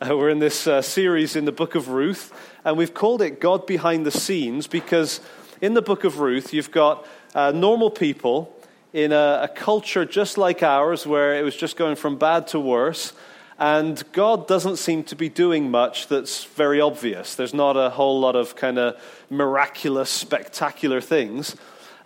[0.00, 2.32] Uh, we're in this uh, series in the book of Ruth,
[2.64, 5.20] and we've called it God Behind the Scenes because
[5.60, 8.54] in the book of Ruth, you've got uh, normal people
[8.92, 12.58] in a, a, culture just like ours where it was just going from bad to
[12.58, 13.12] worse,
[13.58, 17.34] and God doesn't seem to be doing much that's very obvious.
[17.34, 21.56] There's not a whole lot of kind of miraculous, spectacular things.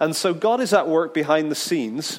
[0.01, 2.19] And so God is at work behind the scenes.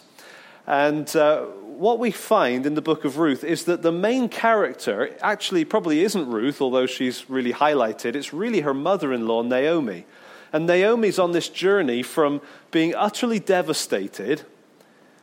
[0.66, 1.46] And uh,
[1.78, 6.04] what we find in the book of Ruth is that the main character actually probably
[6.04, 8.16] isn't Ruth, although she's really highlighted.
[8.16, 10.06] It's really her mother in law, Naomi.
[10.54, 14.44] And Naomi's on this journey from being utterly devastated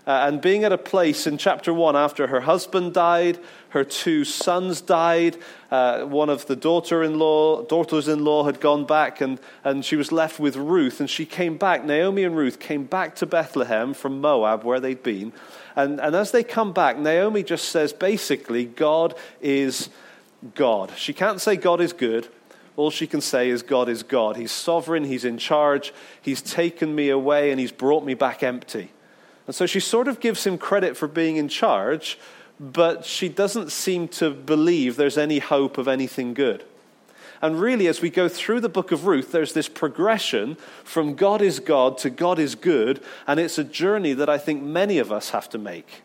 [0.06, 3.38] uh, and being at a place in chapter 1 after her husband died,
[3.68, 5.36] her two sons died,
[5.70, 10.98] uh, one of the daughters-in-law had gone back and, and she was left with Ruth.
[10.98, 15.02] And she came back, Naomi and Ruth came back to Bethlehem from Moab where they'd
[15.02, 15.32] been.
[15.76, 19.88] And, and as they come back, Naomi just says basically, God is
[20.54, 20.92] God.
[20.96, 22.28] She can't say God is good.
[22.76, 24.36] All she can say is God is God.
[24.36, 28.90] He's sovereign, He's in charge, He's taken me away, and He's brought me back empty.
[29.46, 32.18] And so she sort of gives him credit for being in charge,
[32.60, 36.64] but she doesn't seem to believe there's any hope of anything good.
[37.42, 41.42] And really, as we go through the book of Ruth, there's this progression from God
[41.42, 45.10] is God to God is good, and it's a journey that I think many of
[45.10, 46.02] us have to make.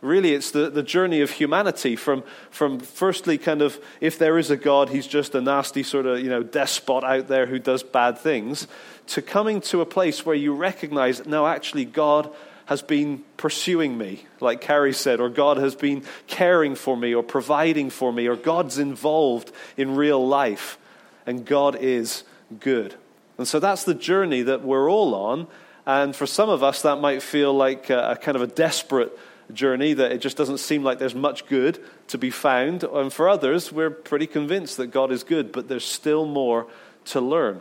[0.00, 4.50] Really, it's the, the journey of humanity from, from firstly, kind of, if there is
[4.50, 7.82] a God, he's just a nasty sort of, you know, despot out there who does
[7.82, 8.68] bad things,
[9.08, 12.32] to coming to a place where you recognize, no, actually, God
[12.66, 17.22] has been pursuing me, like Carrie said, or God has been caring for me, or
[17.22, 20.78] providing for me, or God's involved in real life,
[21.26, 22.24] and God is
[22.60, 22.94] good.
[23.38, 25.46] And so that's the journey that we're all on.
[25.84, 29.18] And for some of us, that might feel like a, a kind of a desperate
[29.52, 32.84] journey, that it just doesn't seem like there's much good to be found.
[32.84, 36.68] And for others, we're pretty convinced that God is good, but there's still more
[37.06, 37.60] to learn.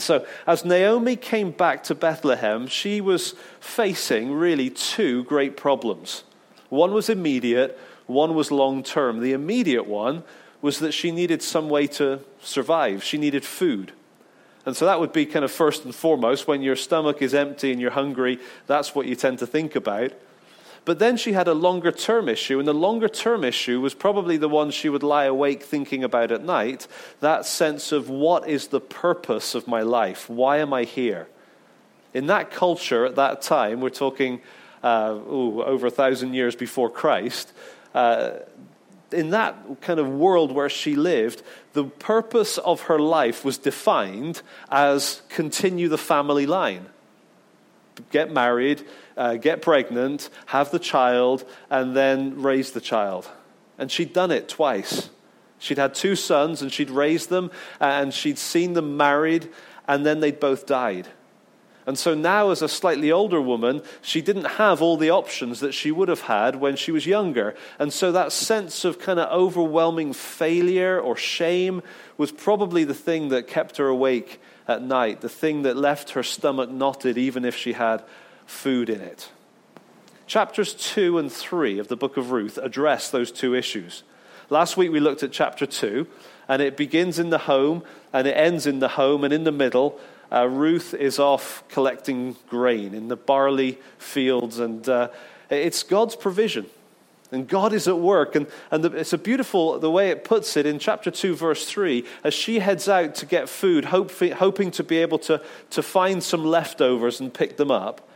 [0.00, 6.24] So, as Naomi came back to Bethlehem, she was facing really two great problems.
[6.68, 9.20] One was immediate, one was long term.
[9.20, 10.24] The immediate one
[10.62, 13.92] was that she needed some way to survive, she needed food.
[14.66, 17.72] And so that would be kind of first and foremost when your stomach is empty
[17.72, 20.12] and you're hungry, that's what you tend to think about.
[20.84, 24.36] But then she had a longer term issue, and the longer term issue was probably
[24.36, 26.86] the one she would lie awake thinking about at night
[27.20, 30.28] that sense of what is the purpose of my life?
[30.30, 31.28] Why am I here?
[32.14, 34.40] In that culture at that time, we're talking
[34.82, 37.52] uh, ooh, over a thousand years before Christ.
[37.94, 38.38] Uh,
[39.12, 41.42] in that kind of world where she lived,
[41.72, 46.86] the purpose of her life was defined as continue the family line.
[48.10, 48.86] Get married,
[49.20, 53.28] uh, get pregnant, have the child, and then raise the child.
[53.76, 55.10] And she'd done it twice.
[55.58, 59.50] She'd had two sons, and she'd raised them, and she'd seen them married,
[59.86, 61.06] and then they'd both died.
[61.84, 65.74] And so now, as a slightly older woman, she didn't have all the options that
[65.74, 67.54] she would have had when she was younger.
[67.78, 71.82] And so that sense of kind of overwhelming failure or shame
[72.16, 76.22] was probably the thing that kept her awake at night, the thing that left her
[76.22, 78.02] stomach knotted even if she had
[78.50, 79.30] food in it.
[80.26, 84.02] Chapters 2 and 3 of the book of Ruth address those two issues.
[84.50, 86.06] Last week we looked at chapter 2,
[86.48, 89.52] and it begins in the home and it ends in the home, and in the
[89.52, 89.98] middle,
[90.32, 95.08] uh, Ruth is off collecting grain in the barley fields, and uh,
[95.48, 96.66] it's God's provision.
[97.32, 98.34] And God is at work.
[98.34, 101.64] And, and the, it's a beautiful, the way it puts it in chapter 2, verse
[101.64, 105.40] 3, as she heads out to get food, hope, hoping to be able to,
[105.70, 108.09] to find some leftovers and pick them up.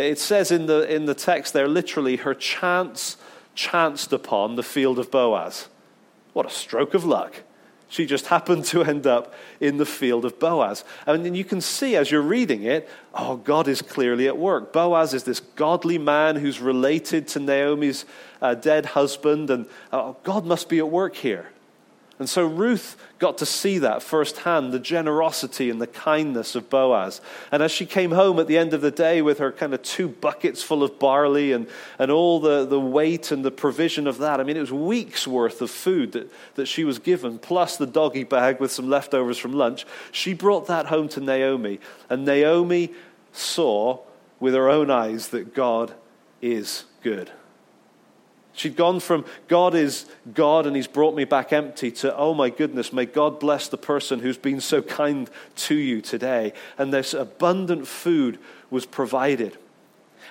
[0.00, 3.16] It says in the, in the text there, literally, her chance
[3.54, 5.68] chanced upon the field of Boaz.
[6.32, 7.42] What a stroke of luck.
[7.88, 10.84] She just happened to end up in the field of Boaz.
[11.06, 14.72] And you can see as you're reading it, oh, God is clearly at work.
[14.72, 18.04] Boaz is this godly man who's related to Naomi's
[18.40, 21.50] uh, dead husband, and oh, God must be at work here.
[22.20, 27.22] And so Ruth got to see that firsthand the generosity and the kindness of Boaz.
[27.50, 29.80] And as she came home at the end of the day with her kind of
[29.80, 31.66] two buckets full of barley and,
[31.98, 35.26] and all the, the weight and the provision of that, I mean, it was weeks
[35.26, 39.38] worth of food that, that she was given, plus the doggy bag with some leftovers
[39.38, 39.86] from lunch.
[40.12, 41.80] She brought that home to Naomi.
[42.10, 42.92] And Naomi
[43.32, 44.00] saw
[44.38, 45.94] with her own eyes that God
[46.42, 47.30] is good.
[48.52, 52.50] She'd gone from God is God and He's brought me back empty to, oh my
[52.50, 56.52] goodness, may God bless the person who's been so kind to you today.
[56.76, 58.38] And this abundant food
[58.70, 59.56] was provided.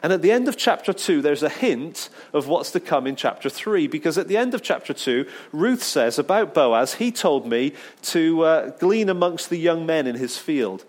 [0.02, 3.16] And at the end of chapter 2, there's a hint of what's to come in
[3.16, 7.46] chapter 3, because at the end of chapter 2, Ruth says about Boaz, he told
[7.46, 7.74] me
[8.04, 10.86] to uh, glean amongst the young men in his field.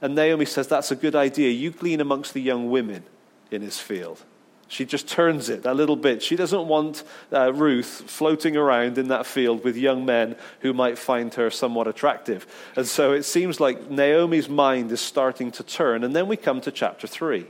[0.00, 1.50] And Naomi says, That's a good idea.
[1.50, 3.02] You glean amongst the young women
[3.50, 4.22] in his field.
[4.70, 6.22] She just turns it a little bit.
[6.22, 10.98] She doesn't want uh, Ruth floating around in that field with young men who might
[10.98, 12.46] find her somewhat attractive.
[12.76, 16.04] And so it seems like Naomi's mind is starting to turn.
[16.04, 17.46] And then we come to chapter 3.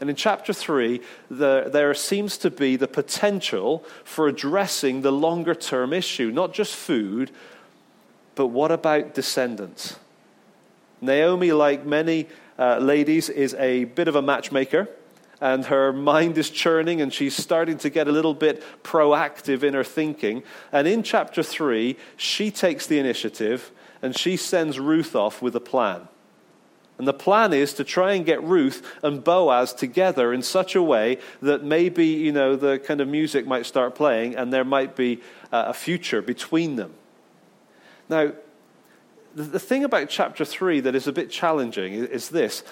[0.00, 1.00] And in chapter 3,
[1.30, 6.76] the, there seems to be the potential for addressing the longer term issue, not just
[6.76, 7.30] food,
[8.34, 9.98] but what about descendants?
[11.00, 14.90] Naomi, like many uh, ladies, is a bit of a matchmaker
[15.40, 19.74] and her mind is churning and she's starting to get a little bit proactive in
[19.74, 20.42] her thinking.
[20.72, 23.70] And in chapter 3, she takes the initiative
[24.02, 26.08] and she sends Ruth off with a plan.
[26.96, 30.82] And the plan is to try and get Ruth and Boaz together in such a
[30.82, 34.94] way that maybe, you know, the kind of music might start playing and there might
[34.94, 35.20] be
[35.52, 36.94] uh, a future between them.
[38.08, 38.32] Now,
[39.34, 42.62] the thing about chapter 3 that is a bit challenging is this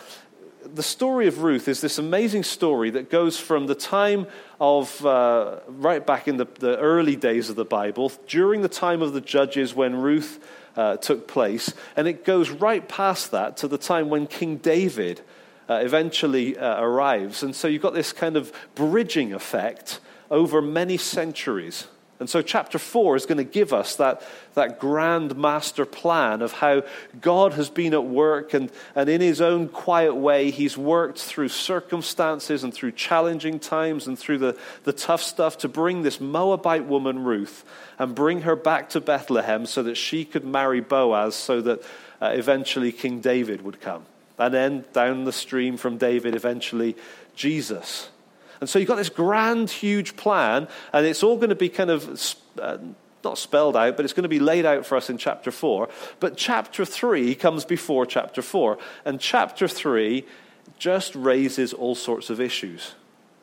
[0.65, 4.27] the story of Ruth is this amazing story that goes from the time
[4.61, 9.03] of uh, right back in the, the, early days of the Bible, during the time
[9.03, 10.43] of the judges when Ruth
[10.77, 15.21] uh, took place, and it goes right past that to the time when King David
[15.69, 17.43] uh, eventually uh, arrives.
[17.43, 20.01] And so you've got this kind of bridging effect
[20.31, 21.87] over many centuries.
[22.23, 24.23] And so, chapter 4 is going to give us that,
[24.55, 26.85] that grand master plan of how
[27.21, 31.49] God has been at work, and, and in his own quiet way, he's worked through
[31.49, 36.85] circumstances and through challenging times and through the, the tough stuff to bring this Moabite
[36.85, 37.65] woman, Ruth,
[37.99, 41.83] and bring her back to Bethlehem so that she could marry Boaz, so that
[42.21, 44.05] uh, eventually King David would come.
[44.39, 46.97] And then down the stream from David, eventually
[47.35, 48.11] Jesus.
[48.63, 51.91] And so you've got this grand, huge plan, and it's all going to be kind
[51.91, 52.37] of.
[52.57, 52.79] Uh,
[53.25, 55.89] not spelled out, but it's going to be laid out for us in chapter 4.
[56.19, 58.79] But chapter 3 comes before chapter 4.
[59.05, 60.25] And chapter 3
[60.77, 62.95] just raises all sorts of issues.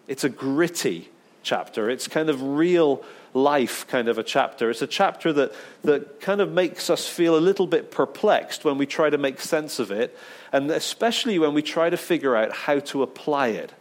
[0.10, 1.08] It's a gritty
[1.44, 4.70] chapter, it's kind of real life kind of a chapter.
[4.70, 8.78] It's a chapter that, that kind of makes us feel a little bit perplexed when
[8.78, 10.18] we try to make sense of it,
[10.52, 13.72] and especially when we try to figure out how to apply it.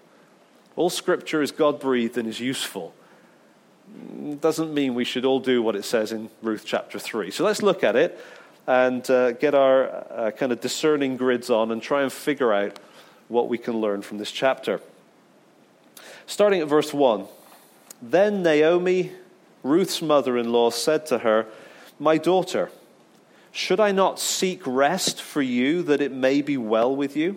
[0.78, 2.94] All scripture is God breathed and is useful.
[4.40, 7.32] Doesn't mean we should all do what it says in Ruth chapter 3.
[7.32, 8.16] So let's look at it
[8.64, 12.78] and uh, get our uh, kind of discerning grids on and try and figure out
[13.26, 14.80] what we can learn from this chapter.
[16.28, 17.26] Starting at verse 1
[18.00, 19.10] Then Naomi,
[19.64, 21.46] Ruth's mother in law, said to her,
[21.98, 22.70] My daughter,
[23.50, 27.36] should I not seek rest for you that it may be well with you?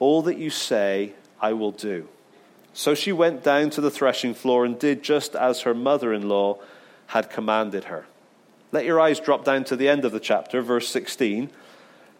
[0.00, 2.08] all that you say, I will do.
[2.72, 6.28] So she went down to the threshing floor and did just as her mother in
[6.28, 6.58] law
[7.08, 8.06] had commanded her.
[8.72, 11.50] Let your eyes drop down to the end of the chapter, verse 16.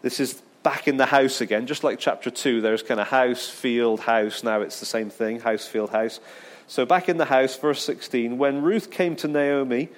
[0.01, 2.61] This is back in the house again, just like chapter 2.
[2.61, 4.43] There's kind of house, field, house.
[4.43, 6.19] Now it's the same thing house, field, house.
[6.67, 8.37] So back in the house, verse 16.
[8.37, 9.89] When Ruth came to Naomi,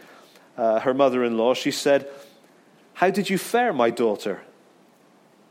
[0.58, 2.08] uh, her mother in law, she said,
[2.94, 4.42] How did you fare, my daughter?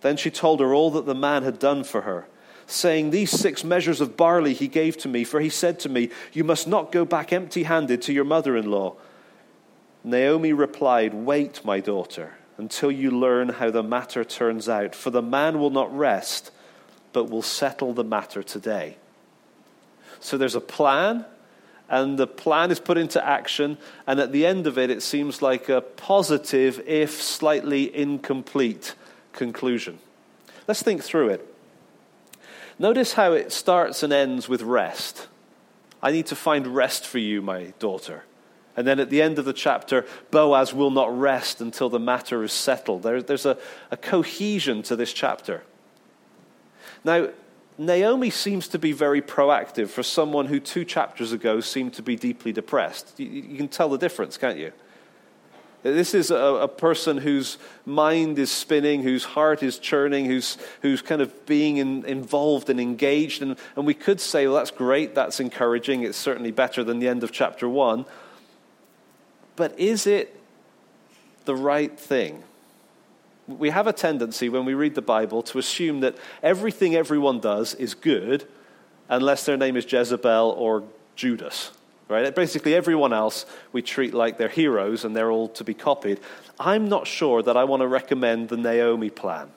[0.02, 2.26] Then she told her all that the man had done for her,
[2.66, 6.10] saying, These six measures of barley he gave to me, for he said to me,
[6.32, 8.96] You must not go back empty handed to your mother in law.
[10.04, 15.22] Naomi replied, Wait, my daughter, until you learn how the matter turns out, for the
[15.22, 16.50] man will not rest,
[17.12, 18.96] but will settle the matter today.
[20.18, 21.26] So there's a plan,
[21.88, 25.42] and the plan is put into action, and at the end of it, it seems
[25.42, 28.96] like a positive, if slightly incomplete
[29.32, 29.98] conclusion.
[30.68, 31.54] Let's think through it.
[32.78, 35.28] Notice how it starts and ends with rest.
[36.02, 38.24] I need to find rest for you, my daughter.
[38.76, 42.42] And then at the end of the chapter, Boaz will not rest until the matter
[42.42, 43.02] is settled.
[43.02, 43.58] There, there's a,
[43.90, 45.62] a cohesion to this chapter.
[47.04, 47.28] Now,
[47.78, 52.16] Naomi seems to be very proactive for someone who two chapters ago seemed to be
[52.16, 53.18] deeply depressed.
[53.18, 54.72] You, you can tell the difference, can't you?
[55.82, 61.02] This is a, a, person whose mind is spinning, whose heart is churning, who's, who's
[61.02, 63.42] kind of being in, involved and engaged.
[63.42, 67.08] And, and we could say, well, that's great, that's encouraging, it's certainly better than the
[67.08, 68.04] end of chapter 1.
[69.56, 70.38] But is it
[71.46, 72.44] the right thing?
[73.48, 77.74] We have a tendency when we read the Bible to assume that everything everyone does
[77.74, 78.46] is good
[79.08, 80.84] unless their name is Jezebel or
[81.16, 81.72] Judas.
[82.12, 82.34] Right?
[82.34, 86.20] Basically, everyone else we treat like they're heroes and they're all to be copied.
[86.60, 89.48] I'm not sure that I want to recommend the Naomi plan.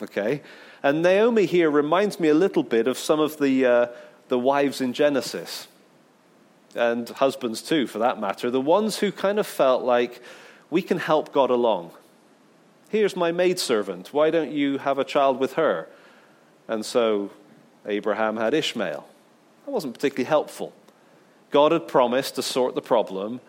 [0.00, 0.42] Okay?
[0.82, 3.86] And Naomi here reminds me a little bit of some of the, uh,
[4.28, 5.66] the wives in Genesis,
[6.74, 10.20] and husbands too, for that matter, the ones who kind of felt like
[10.70, 11.90] we can help God along.
[12.88, 14.12] Here's my maidservant.
[14.12, 15.88] Why don't you have a child with her?
[16.68, 17.30] And so
[17.86, 19.08] Abraham had Ishmael.
[19.64, 20.72] That wasn't particularly helpful.
[21.54, 23.40] God had promised to sort the problem,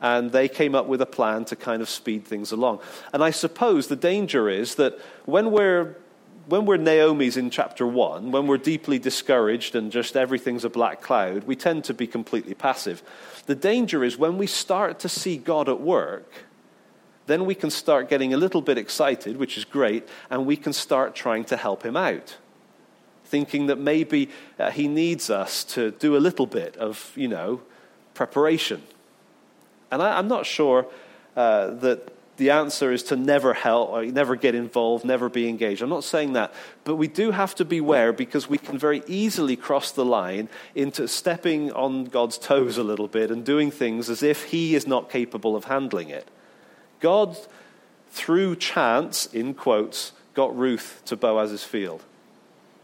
[0.00, 2.80] and they came up with a plan to kind of speed things along.
[3.12, 5.96] And I suppose the danger is that when we're
[6.46, 11.02] when we're Naomi's in chapter one, when we're deeply discouraged and just everything's a black
[11.02, 13.02] cloud, we tend to be completely passive.
[13.44, 16.32] The danger is when we start to see God at work,
[17.26, 20.72] then we can start getting a little bit excited, which is great, and we can
[20.72, 22.38] start trying to help him out
[23.30, 27.62] thinking that maybe uh, he needs us to do a little bit of, you know,
[28.12, 28.82] preparation.
[29.90, 30.86] And I, am not sure
[31.36, 35.82] uh, that the answer is to never help or never get involved, never be engaged.
[35.82, 36.52] I'm not saying that.
[36.84, 41.06] But we do have to beware because we can very easily cross the line into
[41.06, 45.10] stepping on God's toes a little bit and doing things as if He is not
[45.10, 46.26] capable of handling it.
[46.98, 47.36] God,
[48.10, 52.02] through chance, in quotes, got Ruth to Boaz's field.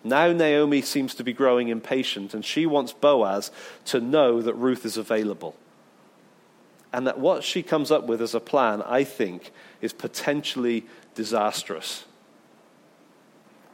[0.08, 3.50] Now Naomi seems to be growing impatient, and she wants Boaz
[3.86, 5.54] to know that Ruth is available.
[6.92, 12.04] And that what she comes up with as a plan, I think, is potentially disastrous.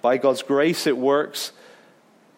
[0.00, 1.52] By God's grace, it works,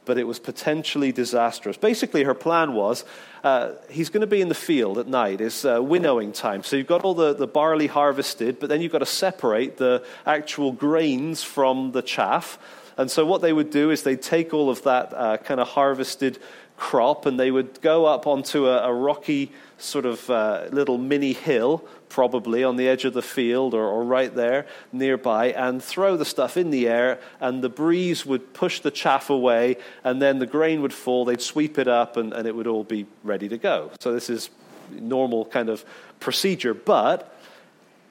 [0.04, 1.76] but it was potentially disastrous.
[1.76, 3.04] Basically, her plan was
[3.42, 5.40] uh, he's going to be in the field at night.
[5.40, 6.62] It's uh, winnowing time.
[6.62, 10.04] So you've got all the, the barley harvested, but then you've got to separate the
[10.26, 12.58] actual grains from the chaff.
[12.96, 15.68] And so what they would do is they'd take all of that uh, kind of
[15.68, 16.38] harvested
[16.76, 21.32] crop and they would go up onto a, a rocky sort of uh, little mini
[21.32, 26.16] hill, probably on the edge of the field or, or, right there nearby, and throw
[26.16, 30.38] the stuff in the air, and the breeze would push the chaff away, and then
[30.38, 33.48] the grain would fall, they'd sweep it up, and, and it would all be ready
[33.48, 33.90] to go.
[33.98, 34.48] So this is
[34.92, 35.84] normal kind of
[36.20, 37.36] procedure, but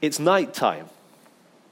[0.01, 0.89] it's nighttime.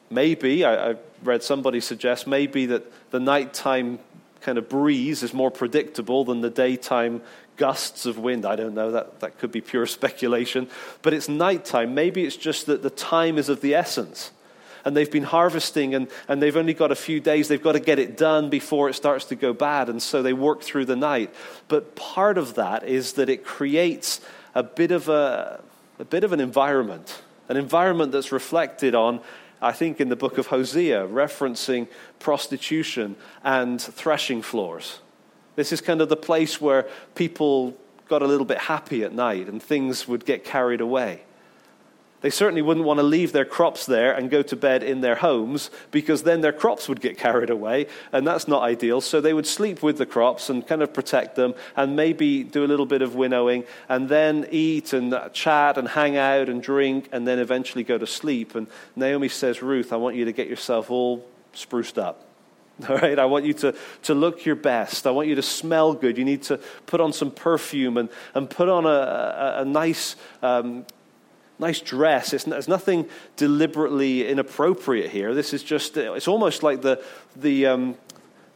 [0.10, 4.00] Maybe, I, I read somebody suggest maybe that the nighttime
[4.42, 7.22] kind of breeze is more predictable than the daytime
[7.58, 8.46] gusts of wind.
[8.46, 10.68] I don't know, that, that could be pure speculation.
[11.02, 11.94] But it's nighttime.
[11.94, 14.32] Maybe it's just that the time is of the essence.
[14.84, 17.48] And they've been harvesting and, and they've only got a few days.
[17.48, 19.90] They've got to get it done before it starts to go bad.
[19.90, 21.32] And so they work through the night.
[21.68, 24.22] But part of that is that it creates
[24.56, 25.62] a bit of, a,
[26.00, 29.22] a bit of an environment, an environment that's reflected on
[29.62, 31.88] I think, in the book of Hosea, referencing
[32.20, 35.00] prostitution and threshing floors.
[35.56, 37.78] This is kind of the place where people
[38.08, 41.22] got a little bit happy at night and things would get carried away.
[42.22, 45.16] They certainly wouldn't want to leave their crops there and go to bed in their
[45.16, 49.02] homes because then their crops would get carried away, and that's not ideal.
[49.02, 52.64] So they would sleep with the crops and kind of protect them and maybe do
[52.64, 57.10] a little bit of winnowing and then eat and chat and hang out and drink
[57.12, 58.56] and then eventually go to sleep.
[58.56, 62.28] And Naomi says, Ruth, I want you to get yourself all spruced up.
[62.90, 65.06] All right, I want you to, to look your best.
[65.06, 66.18] I want you to smell good.
[66.18, 70.16] You need to put on some perfume and, and put on a, a, a nice
[70.42, 70.86] um,
[71.62, 72.34] nice dress.
[72.34, 75.34] It's, there's nothing deliberately inappropriate here.
[75.34, 77.02] This is just, it's almost like the,
[77.36, 77.96] the, um,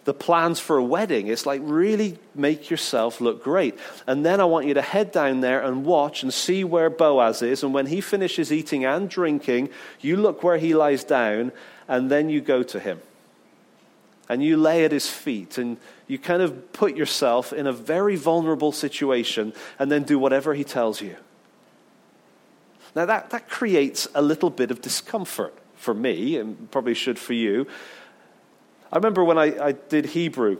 [0.05, 1.27] the plans for a wedding.
[1.27, 3.77] It's like really make yourself look great.
[4.07, 7.41] And then I want you to head down there and watch and see where Boaz
[7.41, 7.63] is.
[7.63, 9.69] And when he finishes eating and drinking,
[10.01, 11.51] you look where he lies down
[11.87, 12.99] and then you go to him.
[14.27, 18.15] And you lay at his feet and you kind of put yourself in a very
[18.15, 21.15] vulnerable situation and then do whatever he tells you.
[22.95, 27.33] Now, that, that creates a little bit of discomfort for me, and probably should for
[27.33, 27.67] you.
[28.91, 30.59] I remember when I, I did Hebrew,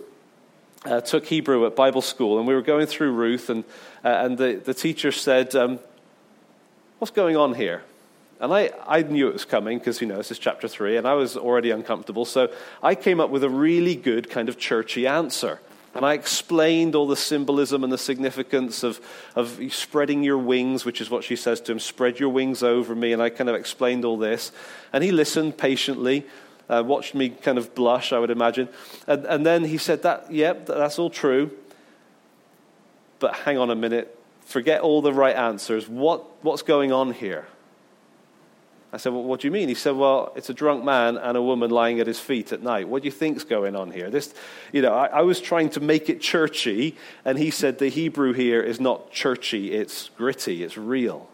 [0.84, 3.64] uh, took Hebrew at Bible school, and we were going through Ruth, and,
[4.04, 5.80] uh, and the, the teacher said, um,
[7.00, 7.84] What's going on here?
[8.40, 11.08] And I, I knew it was coming because, you know, this is chapter three, and
[11.08, 12.26] I was already uncomfortable.
[12.26, 12.52] So
[12.82, 15.60] I came up with a really good kind of churchy answer.
[15.96, 19.00] And I explained all the symbolism and the significance of,
[19.34, 22.94] of spreading your wings, which is what she says to him spread your wings over
[22.94, 23.14] me.
[23.14, 24.52] And I kind of explained all this.
[24.92, 26.26] And he listened patiently,
[26.70, 28.68] uh, watched me kind of blush, I would imagine.
[29.08, 31.52] And, and then he said, that, Yep, that's all true.
[33.20, 34.20] But hang on a minute.
[34.42, 35.88] Forget all the right answers.
[35.88, 37.48] What, what's going on here?
[38.96, 39.68] I said, Well, what do you mean?
[39.68, 42.64] He said, Well, it's a drunk man and a woman lying at his feet at
[42.64, 42.88] night.
[42.88, 44.10] What do you think's going on here?
[44.10, 44.34] This,
[44.72, 48.32] you know, I, I was trying to make it churchy, and he said the Hebrew
[48.32, 51.28] here is not churchy, it's gritty, it's real.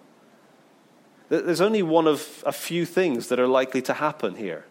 [1.30, 4.66] There's only one of a few things that are likely to happen here.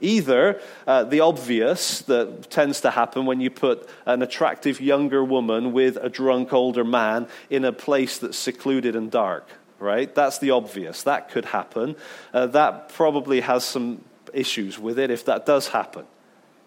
[0.00, 5.72] Either uh, the obvious that tends to happen when you put an attractive younger woman
[5.72, 9.48] with a drunk older man in a place that's secluded and dark
[9.82, 10.14] right?
[10.14, 11.02] That's the obvious.
[11.02, 11.96] That could happen.
[12.32, 16.06] Uh, that probably has some issues with it if that does happen.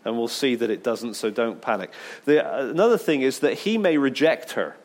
[0.03, 1.91] And we'll see that it doesn't, so don't panic.
[2.25, 4.75] The, uh, another thing is that he may reject her.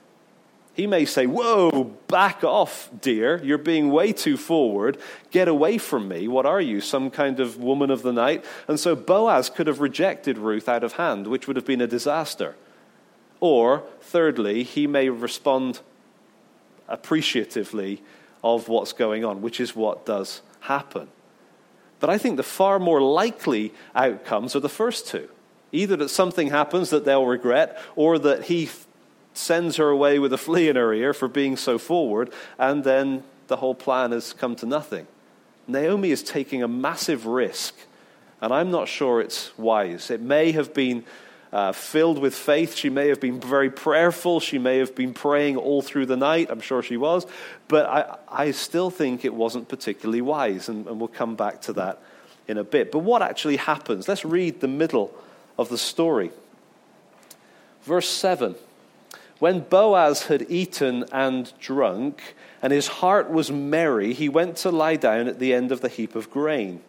[0.73, 3.43] He may say, Whoa, back off, dear.
[3.45, 4.97] You're being way too forward.
[5.31, 6.27] Get away from me.
[6.27, 8.45] What are you, some kind of woman of the night?
[8.67, 11.87] And so Boaz could have rejected Ruth out of hand, which would have been a
[11.87, 12.57] disaster.
[13.41, 15.81] Or, thirdly, he may respond
[16.89, 18.03] appreciatively
[18.43, 21.09] of what's going on, which is what does happen.
[21.99, 25.29] But I think the far more likely outcomes are the first two.
[25.73, 28.69] Either that something happens that they'll regret, or that he
[29.35, 33.23] sends her away with a flea in her ear for being so forward, and then
[33.47, 35.07] the whole plan has come to nothing.
[35.69, 37.75] Naomi is taking a massive risk,
[38.41, 40.11] and I'm not sure it's wise.
[40.11, 41.05] It may have been
[41.53, 42.77] uh, filled with faith.
[42.77, 44.41] She may have been very prayerful.
[44.41, 46.49] She may have been praying all through the night.
[46.51, 47.27] I'm sure she was.
[47.69, 51.73] But I, I still think it wasn't particularly wise, and, and we'll come back to
[51.75, 52.01] that
[52.47, 52.93] in a bit.
[52.93, 54.09] But what actually happens?
[54.09, 55.13] Let's read the middle
[55.59, 56.31] of the story.
[57.83, 58.55] Verse 7
[59.39, 64.97] When Boaz had eaten and drunk, and his heart was merry, he went to lie
[64.97, 66.83] down at the end of the heap of grain.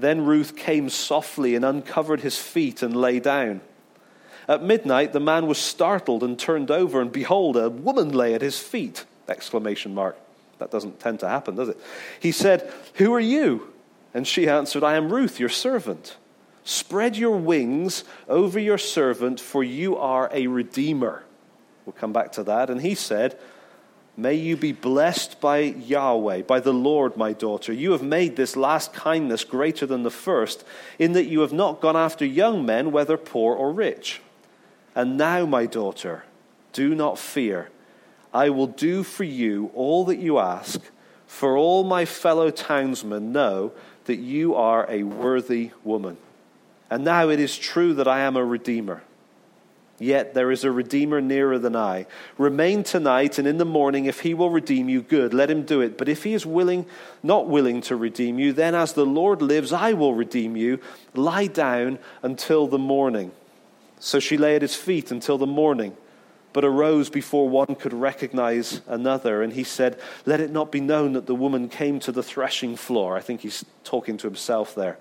[0.00, 3.60] Then Ruth came softly and uncovered his feet and lay down.
[4.48, 8.42] At midnight, the man was startled and turned over, and behold, a woman lay at
[8.42, 9.04] his feet!
[9.28, 10.16] Exclamation mark.
[10.58, 11.80] That doesn't tend to happen, does it?
[12.18, 13.72] He said, Who are you?
[14.12, 16.16] And she answered, I am Ruth, your servant.
[16.64, 21.24] Spread your wings over your servant, for you are a redeemer.
[21.86, 22.70] We'll come back to that.
[22.70, 23.38] And he said,
[24.20, 27.72] May you be blessed by Yahweh, by the Lord, my daughter.
[27.72, 30.62] You have made this last kindness greater than the first,
[30.98, 34.20] in that you have not gone after young men, whether poor or rich.
[34.94, 36.24] And now, my daughter,
[36.74, 37.70] do not fear.
[38.34, 40.82] I will do for you all that you ask,
[41.26, 43.72] for all my fellow townsmen know
[44.04, 46.18] that you are a worthy woman.
[46.90, 49.02] And now it is true that I am a redeemer.
[50.02, 52.06] Yet there is a Redeemer nearer than I.
[52.38, 55.82] Remain tonight, and in the morning, if he will redeem you, good, let him do
[55.82, 55.98] it.
[55.98, 56.86] But if he is willing,
[57.22, 60.80] not willing to redeem you, then as the Lord lives, I will redeem you.
[61.12, 63.32] Lie down until the morning.
[63.98, 65.94] So she lay at his feet until the morning,
[66.54, 69.42] but arose before one could recognize another.
[69.42, 72.74] And he said, Let it not be known that the woman came to the threshing
[72.74, 73.18] floor.
[73.18, 74.96] I think he's talking to himself there.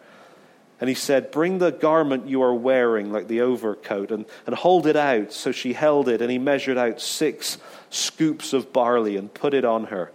[0.79, 4.87] And he said, Bring the garment you are wearing, like the overcoat, and, and hold
[4.87, 5.33] it out.
[5.33, 7.57] So she held it, and he measured out six
[7.89, 10.11] scoops of barley and put it on her.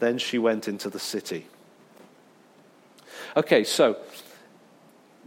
[0.00, 1.46] Then she went into the city.
[3.36, 3.98] Okay, so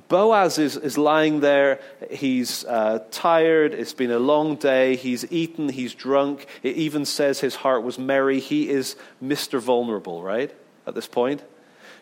[0.09, 1.79] Boaz is, is lying there.
[2.11, 3.73] He's uh, tired.
[3.73, 4.95] It's been a long day.
[4.95, 5.69] He's eaten.
[5.69, 6.45] He's drunk.
[6.61, 8.39] It even says his heart was merry.
[8.39, 9.59] He is Mr.
[9.59, 10.53] Vulnerable, right?
[10.85, 11.41] At this point.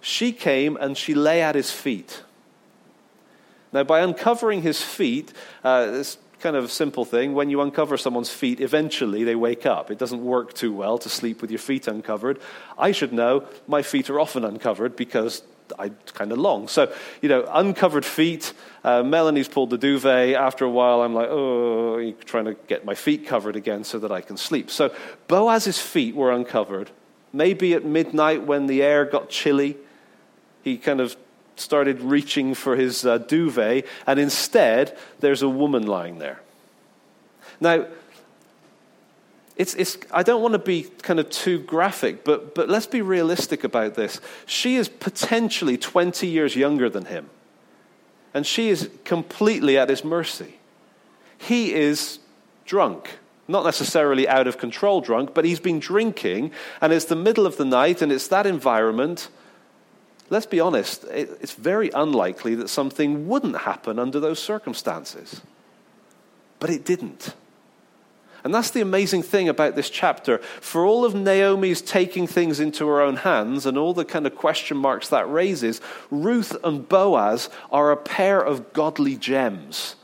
[0.01, 2.23] She came and she lay at his feet.
[3.73, 5.31] Now, by uncovering his feet,
[5.63, 7.33] uh, it's kind of a simple thing.
[7.33, 9.91] When you uncover someone's feet, eventually they wake up.
[9.91, 12.39] It doesn't work too well to sleep with your feet uncovered.
[12.77, 15.43] I should know my feet are often uncovered because
[15.79, 16.67] I'm kind of long.
[16.67, 18.53] So, you know, uncovered feet.
[18.83, 20.35] Uh, Melanie's pulled the duvet.
[20.35, 23.99] After a while, I'm like, oh, you're trying to get my feet covered again so
[23.99, 24.69] that I can sleep.
[24.69, 24.93] So,
[25.27, 26.89] Boaz's feet were uncovered.
[27.33, 29.77] Maybe at midnight when the air got chilly,
[30.63, 31.15] he kind of
[31.55, 36.41] started reaching for his uh, duvet, and instead, there's a woman lying there.
[37.59, 37.87] Now,
[39.55, 43.01] it's, it's, I don't want to be kind of too graphic, but, but let's be
[43.01, 44.19] realistic about this.
[44.45, 47.29] She is potentially 20 years younger than him,
[48.33, 50.55] and she is completely at his mercy.
[51.37, 52.19] He is
[52.65, 53.19] drunk.
[53.47, 57.57] Not necessarily out of control drunk, but he's been drinking, and it's the middle of
[57.57, 59.29] the night, and it's that environment
[60.31, 65.41] let's be honest, it's very unlikely that something wouldn't happen under those circumstances.
[66.59, 67.35] But it didn't.
[68.43, 70.39] And that's the amazing thing about this chapter.
[70.61, 74.35] For all of Naomi's taking things into her own hands and all the kind of
[74.35, 79.95] question marks that raises, Ruth and Boaz are a pair of godly gems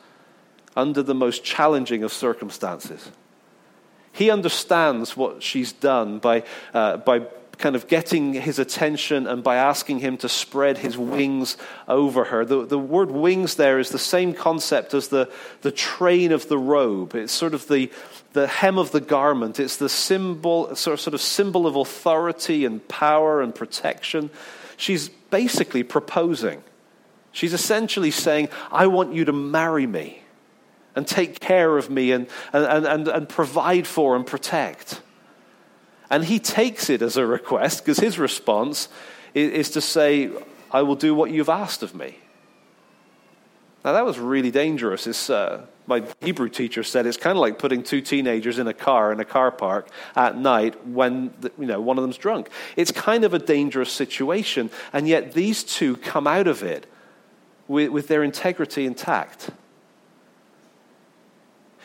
[0.76, 3.12] under the most challenging of circumstances.
[4.12, 7.20] He understands what she's done by, uh, by
[7.58, 12.46] kind of getting his attention and by asking him to spread his wings over her.
[12.46, 16.58] The, the word wings there is the same concept as the, the train of the
[16.58, 17.16] robe.
[17.16, 17.92] It's sort of the,
[18.34, 19.60] the hem of the garment.
[19.60, 24.30] It's the symbol, sort of, sort of symbol of authority and power and protection.
[24.78, 26.62] She's basically proposing.
[27.32, 30.22] She's essentially saying, I want you to marry me
[30.96, 35.02] and take care of me and, and, and, and provide for and protect.
[36.10, 38.88] And he takes it as a request because his response
[39.34, 40.30] is, is to say,
[40.72, 42.18] I will do what you've asked of me.
[43.84, 45.08] Now, that was really dangerous.
[45.08, 48.74] It's, uh, my Hebrew teacher said it's kind of like putting two teenagers in a
[48.74, 52.50] car in a car park at night when you know, one of them's drunk.
[52.76, 56.86] It's kind of a dangerous situation, and yet these two come out of it
[57.68, 59.50] with, with their integrity intact.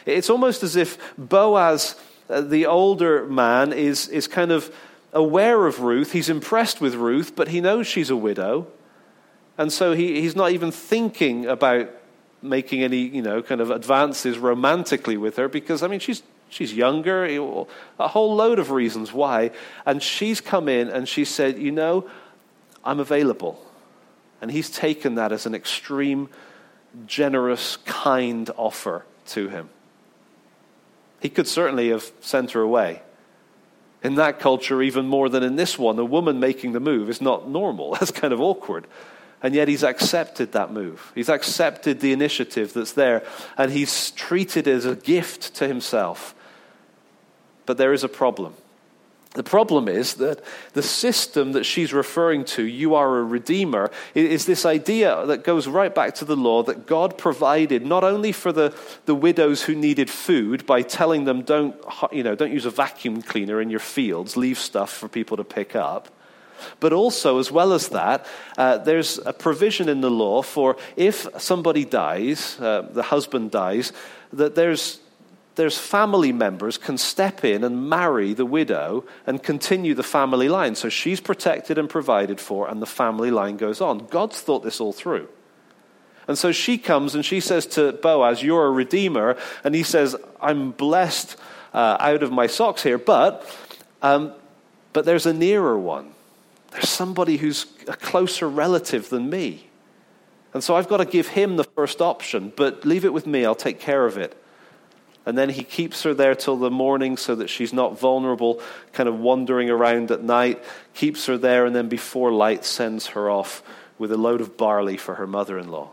[0.05, 1.95] It's almost as if Boaz
[2.29, 4.75] Uh, the older man is, is kind of
[5.13, 6.13] aware of Ruth.
[6.13, 8.67] He's impressed with Ruth, but he knows she's a widow.
[9.59, 11.91] And so he, he's not even thinking about
[12.41, 16.73] making any, you know, kind of advances romantically with her because, I mean, she's, she's
[16.73, 17.25] younger,
[17.99, 19.51] a whole load of reasons why.
[19.87, 22.09] And she's come in and she said, You know,
[22.85, 23.65] I'm available.
[24.41, 26.29] And he's taken that as an extreme,
[27.07, 29.69] generous, kind offer to him.
[31.23, 33.01] He could certainly have sent her away.
[34.03, 37.21] In that culture, even more than in this one, a woman making the move is
[37.21, 37.93] not normal.
[38.01, 38.89] That's kind of awkward.
[39.41, 41.13] And yet he's accepted that move.
[41.15, 43.25] He's accepted the initiative that's there,
[43.57, 46.35] and he's treated it as a gift to himself.
[47.67, 48.55] But there is a problem.
[49.35, 54.45] The problem is that the system that she's referring to, you are a redeemer, is
[54.45, 58.53] this idea that goes right back to the law that God provided not only for
[58.53, 58.75] the,
[59.07, 61.75] the widows who needed food by telling them, don't,
[62.13, 65.45] you know, don't use a vacuum cleaner in your fields, leave stuff for people to
[65.45, 66.09] pick up.
[66.79, 68.27] But also, as well as that,
[68.59, 73.93] uh, there's a provision in the law for if somebody dies, uh, the husband dies,
[74.33, 75.01] that there's
[75.55, 80.75] there's family members can step in and marry the widow and continue the family line.
[80.75, 84.07] So she's protected and provided for, and the family line goes on.
[84.07, 85.29] God's thought this all through.
[86.29, 89.37] And so she comes and she says to Boaz, You're a redeemer.
[89.65, 91.37] And he says, I'm blessed
[91.75, 93.47] uh, out of my socks here, but,
[94.03, 94.33] um,
[94.93, 96.13] but there's a nearer one.
[96.71, 99.69] There's somebody who's a closer relative than me.
[100.55, 103.45] And so I've got to give him the first option, but leave it with me,
[103.45, 104.42] I'll take care of it.
[105.25, 108.61] And then he keeps her there till the morning so that she's not vulnerable,
[108.93, 110.63] kind of wandering around at night,
[110.95, 113.63] keeps her there, and then before light sends her off
[113.99, 115.91] with a load of barley for her mother in law.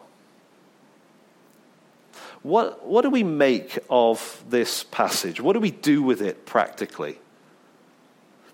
[2.42, 5.42] What, what do we make of this passage?
[5.42, 7.20] What do we do with it practically?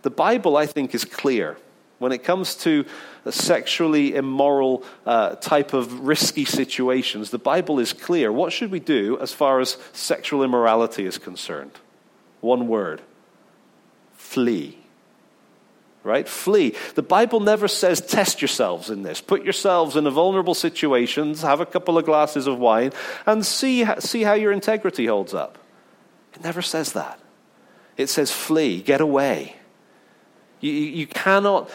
[0.01, 1.57] The Bible, I think, is clear.
[1.97, 2.85] When it comes to
[3.29, 8.31] sexually immoral uh, type of risky situations, the Bible is clear.
[8.31, 11.71] What should we do as far as sexual immorality is concerned?
[12.41, 13.01] One word
[14.13, 14.77] flee.
[16.03, 16.27] Right?
[16.27, 16.75] Flee.
[16.93, 19.21] The Bible never says test yourselves in this.
[19.21, 22.91] Put yourselves in a vulnerable situations, have a couple of glasses of wine,
[23.25, 25.57] and see, see how your integrity holds up.
[26.33, 27.19] It never says that.
[27.97, 29.55] It says flee, get away.
[30.61, 31.69] You, you cannot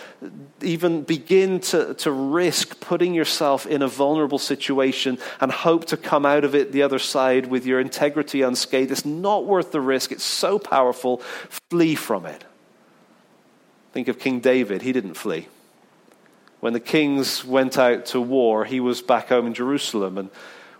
[0.62, 6.24] even begin to, to risk putting yourself in a vulnerable situation and hope to come
[6.24, 8.90] out of it the other side with your integrity unscathed.
[8.90, 10.12] It's not worth the risk.
[10.12, 11.18] It's so powerful.
[11.70, 12.44] Flee from it.
[13.92, 14.82] Think of King David.
[14.82, 15.48] He didn't flee.
[16.60, 20.30] When the kings went out to war, he was back home in Jerusalem, and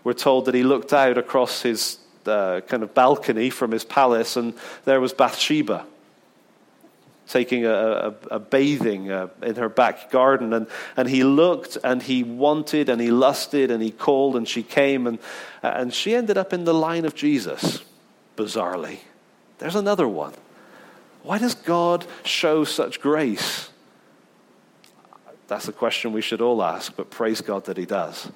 [0.03, 4.37] we're told that he looked out across his uh, kind of balcony from his palace,
[4.37, 4.53] and
[4.85, 5.85] there was Bathsheba
[7.31, 10.53] taking a, a, a bathing uh, in her back garden.
[10.53, 10.67] And,
[10.97, 15.07] and he looked and he wanted and he lusted and he called and she came.
[15.07, 15.19] And,
[15.63, 17.83] and she ended up in the line of Jesus,
[18.35, 18.99] bizarrely.
[19.59, 20.33] There's another one.
[21.23, 23.69] Why does God show such grace?
[25.47, 28.31] That's a question we should all ask, but praise God that He does.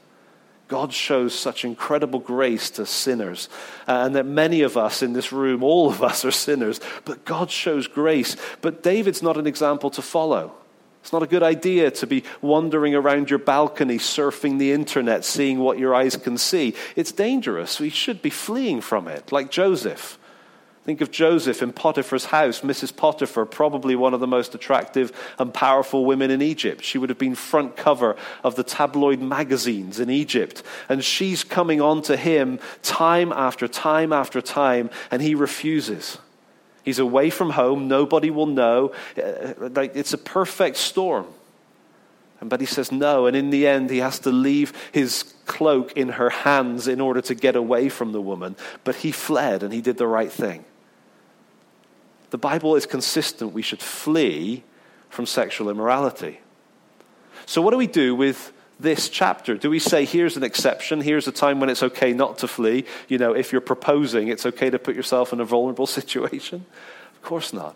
[0.67, 3.49] God shows such incredible grace to sinners,
[3.87, 7.23] uh, and that many of us in this room, all of us are sinners, but
[7.23, 8.35] God shows grace.
[8.61, 10.53] But David's not an example to follow.
[11.01, 15.59] It's not a good idea to be wandering around your balcony, surfing the internet, seeing
[15.59, 16.73] what your eyes can see.
[16.95, 17.79] It's dangerous.
[17.79, 20.17] We should be fleeing from it, like Joseph.
[20.85, 22.61] Think of Joseph in Potiphar's house.
[22.61, 22.95] Mrs.
[22.95, 26.83] Potiphar, probably one of the most attractive and powerful women in Egypt.
[26.83, 30.61] She would have been front cover of the tabloid magazines in Egypt.
[30.87, 36.19] And she's coming on to him time after time after time, and he refuses.
[36.83, 37.87] He's away from home.
[37.87, 38.93] Nobody will know.
[39.17, 41.25] Uh, it's a perfect storm.
[42.39, 46.09] But he says no, and in the end, he has to leave his cloak in
[46.09, 48.55] her hands in order to get away from the woman.
[48.83, 50.63] But he fled, and he did the right thing.
[52.29, 53.53] The Bible is consistent.
[53.53, 54.63] We should flee
[55.09, 56.39] from sexual immorality.
[57.45, 59.55] So, what do we do with this chapter?
[59.55, 62.85] Do we say, here's an exception, here's a time when it's okay not to flee?
[63.07, 66.65] You know, if you're proposing, it's okay to put yourself in a vulnerable situation?
[67.15, 67.75] Of course not.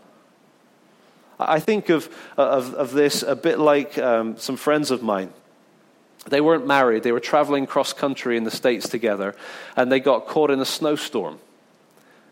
[1.40, 5.32] I think of, of, of this a bit like um, some friends of mine.
[6.28, 9.36] They weren't married, they were traveling cross country in the States together,
[9.78, 11.40] and they got caught in a snowstorm.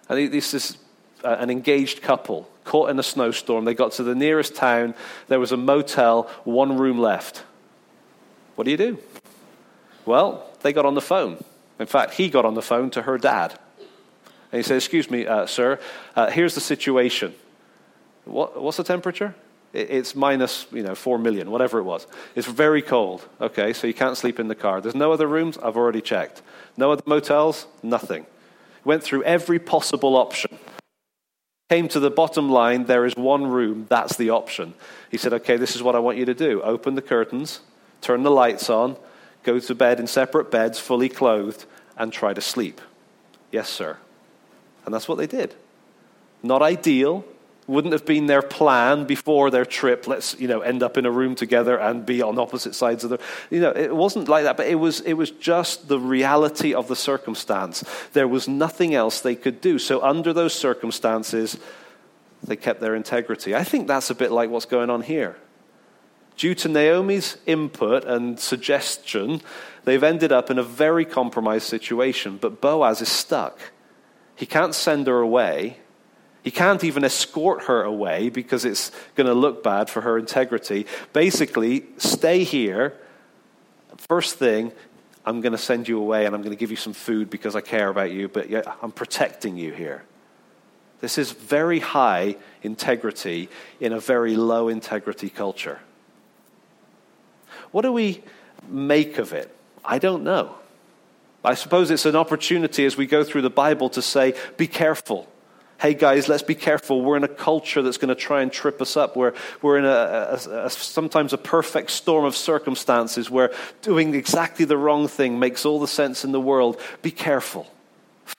[0.09, 0.77] And this is
[1.27, 3.65] uh, an engaged couple caught in a snowstorm.
[3.65, 4.95] They got to the nearest town,
[5.27, 7.43] there was a motel, one room left.
[8.55, 8.97] What do you do?
[10.05, 11.43] Well, they got on the phone.
[11.79, 13.59] In fact, he got on the phone to her dad.
[14.51, 15.79] And he said, Excuse me, uh, sir,
[16.15, 17.35] uh, here's the situation.
[18.23, 19.35] What, what's the temperature?
[19.73, 22.07] It's minus, you know, four million, whatever it was.
[22.35, 23.27] It's very cold.
[23.41, 24.79] Okay, so you can't sleep in the car.
[24.79, 25.57] There's no other rooms?
[25.57, 26.41] I've already checked.
[26.77, 27.67] No other motels?
[27.83, 28.25] Nothing.
[28.85, 30.57] Went through every possible option.
[31.69, 34.73] Came to the bottom line, there is one room, that's the option.
[35.11, 36.61] He said, Okay, this is what I want you to do.
[36.61, 37.59] Open the curtains,
[37.99, 38.95] turn the lights on,
[39.43, 41.65] go to bed in separate beds, fully clothed,
[41.97, 42.79] and try to sleep.
[43.51, 43.97] Yes, sir.
[44.85, 45.55] And that's what they did.
[46.41, 47.25] Not ideal.
[47.67, 50.07] Wouldn't have been their plan before their trip.
[50.07, 53.09] Let's, you know, end up in a room together and be on opposite sides of
[53.09, 53.19] the.
[53.49, 56.87] You know, it wasn't like that, but it was, it was just the reality of
[56.87, 57.83] the circumstance.
[58.13, 59.79] There was nothing else they could do.
[59.79, 61.57] So, under those circumstances,
[62.41, 63.53] they kept their integrity.
[63.53, 65.35] I think that's a bit like what's going on here.
[66.37, 69.41] Due to Naomi's input and suggestion,
[69.85, 72.37] they've ended up in a very compromised situation.
[72.37, 73.59] But Boaz is stuck.
[74.35, 75.79] He can't send her away.
[76.47, 80.85] He can't even escort her away because it's going to look bad for her integrity.
[81.11, 82.93] Basically, stay here.
[84.07, 84.71] First thing,
[85.25, 87.53] I'm going to send you away and I'm going to give you some food because
[87.53, 88.47] I care about you, but
[88.81, 90.05] I'm protecting you here.
[91.01, 93.49] This is very high integrity
[93.81, 95.81] in a very low integrity culture.
[97.71, 98.23] What do we
[98.69, 99.53] make of it?
[99.83, 100.55] I don't know.
[101.43, 105.27] I suppose it's an opportunity as we go through the Bible to say, be careful.
[105.79, 107.03] Hey guys, let's be careful.
[107.03, 109.15] We're in a culture that's going to try and trip us up.
[109.15, 114.65] We're, we're in a, a, a, sometimes a perfect storm of circumstances where doing exactly
[114.65, 116.81] the wrong thing makes all the sense in the world.
[117.03, 117.71] Be careful.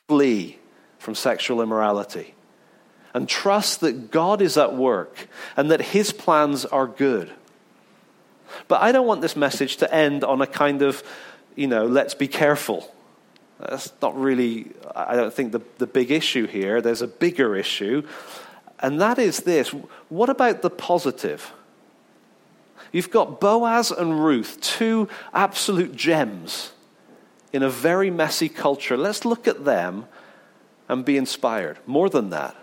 [0.09, 0.59] Flee
[0.99, 2.35] from sexual immorality.
[3.15, 7.31] And trust that God is at work and that his plans are good.
[8.67, 11.05] But I don't want this message to end on a kind of,
[11.55, 12.93] you know, let's be careful.
[13.61, 16.81] That's not really, I don't think, the, the big issue here.
[16.81, 18.07] There's a bigger issue,
[18.81, 19.71] and that is this
[20.09, 21.53] what about the positive?
[22.93, 26.73] You've got Boaz and Ruth, two absolute gems
[27.53, 28.97] in a very messy culture.
[28.97, 30.07] Let's look at them
[30.89, 31.79] and be inspired.
[31.87, 32.57] More than that,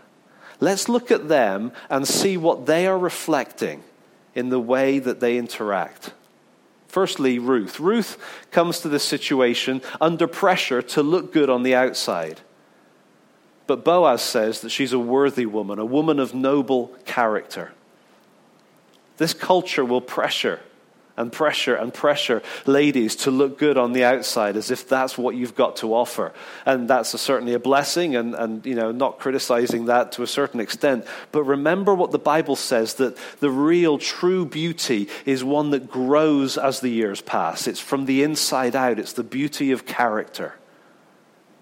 [0.59, 3.83] let's look at them and see what they are reflecting
[4.33, 6.13] in the way that they interact.
[6.95, 7.81] Firstly, Ruth.
[7.81, 8.17] Ruth
[8.51, 12.39] comes to this situation under pressure to look good on the outside.
[13.67, 17.73] But Boaz says that she's a worthy woman, a woman of noble character.
[19.17, 20.61] This culture will pressure
[21.17, 25.35] and pressure and pressure ladies to look good on the outside as if that's what
[25.35, 26.33] you've got to offer.
[26.65, 30.27] And that's a, certainly a blessing, and, and you know, not criticizing that to a
[30.27, 31.05] certain extent.
[31.31, 36.57] But remember what the Bible says that the real, true beauty is one that grows
[36.57, 37.67] as the years pass.
[37.67, 40.55] It's from the inside out, it's the beauty of character.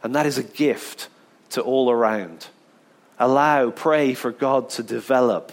[0.01, 1.07] And that is a gift
[1.51, 2.47] to all around.
[3.19, 5.51] Allow, pray for God to develop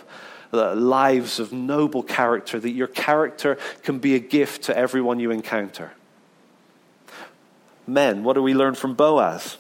[0.53, 5.93] lives of noble character, that your character can be a gift to everyone you encounter.
[7.87, 9.59] Men, what do we learn from Boaz?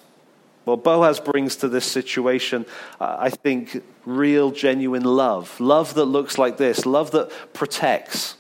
[0.66, 2.66] Well, Boaz brings to this situation,
[3.00, 5.58] uh, I think, real, genuine love.
[5.58, 8.36] Love that looks like this love that protects.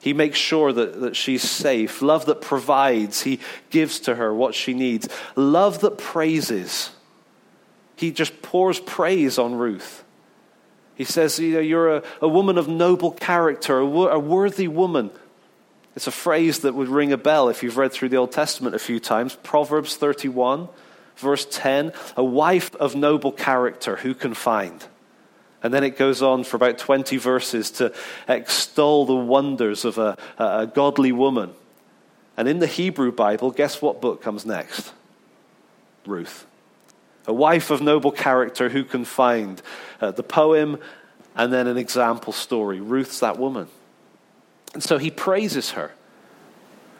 [0.00, 2.00] He makes sure that, that she's safe.
[2.00, 3.22] Love that provides.
[3.22, 5.08] He gives to her what she needs.
[5.34, 6.90] Love that praises.
[7.96, 10.04] He just pours praise on Ruth.
[10.96, 15.10] He says, you know, You're a, a woman of noble character, a, a worthy woman.
[15.94, 18.74] It's a phrase that would ring a bell if you've read through the Old Testament
[18.74, 19.34] a few times.
[19.42, 20.68] Proverbs 31,
[21.16, 24.84] verse 10 A wife of noble character, who can find?
[25.62, 27.92] And then it goes on for about 20 verses to
[28.28, 31.52] extol the wonders of a, a, godly woman.
[32.36, 34.92] And in the Hebrew Bible, guess what book comes next?
[36.04, 36.46] Ruth.
[37.26, 39.60] A wife of noble character who can find
[40.00, 40.78] uh, the poem
[41.34, 42.80] and then an example story.
[42.80, 43.68] Ruth's that woman.
[44.74, 45.92] And so he praises her.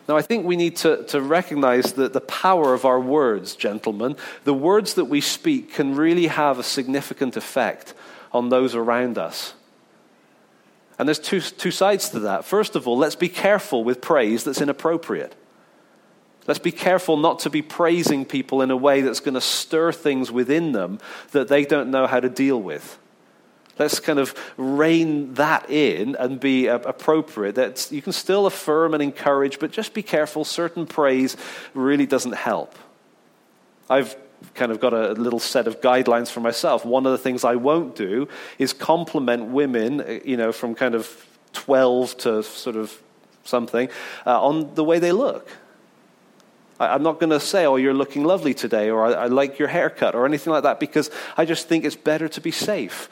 [0.09, 4.17] Now, I think we need to, to recognize that the power of our words, gentlemen,
[4.45, 7.93] the words that we speak can really have a significant effect
[8.33, 9.55] on those around us.
[10.99, 12.45] And there's two, two sides to that.
[12.45, 15.35] First of all, let's be careful with praise that's inappropriate.
[16.46, 19.92] Let's be careful not to be praising people in a way that's going to stir
[19.92, 20.98] things within them
[21.32, 22.98] that they don't know how to deal with.
[23.78, 27.56] Let's kind of rein that in and be appropriate.
[27.56, 30.44] That you can still affirm and encourage, but just be careful.
[30.44, 31.37] Certain praise
[31.74, 32.74] really doesn't help.
[33.90, 34.16] I've
[34.54, 36.85] kind of got a little set of guidelines for myself.
[36.85, 38.28] One of the things I won't do
[38.59, 43.02] is compliment women, uh, you know, from kind of 12 to sort of
[43.44, 43.88] something,
[44.26, 45.48] uh, on the way they look.
[46.79, 49.59] I, am not going to say, oh, you're looking lovely today, or I, I like
[49.59, 53.09] your haircut, or anything like that, because I just think it's better to be safe.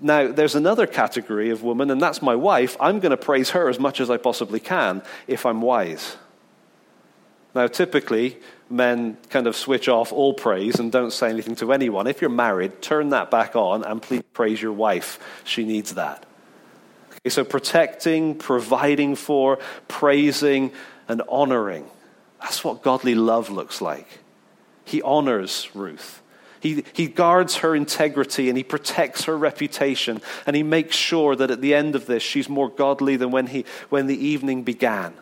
[0.00, 2.76] Now, there's another category of woman, and that's my wife.
[2.78, 6.16] I'm going to praise her as much as I possibly can if I'm wise.
[7.54, 8.38] Now, typically,
[8.70, 12.06] men kind of switch off all praise and don't say anything to anyone.
[12.06, 15.18] If you're married, turn that back on and please praise your wife.
[15.44, 16.24] She needs that.
[17.10, 20.72] Okay, so protecting, providing for, praising,
[21.08, 21.86] and honoring.
[22.40, 24.20] That's what godly love looks like.
[24.84, 26.22] He honors Ruth.
[26.60, 31.50] He, he guards her integrity and he protects her reputation and he makes sure that
[31.50, 35.14] at the end of this she's more godly than when, he, when the evening began.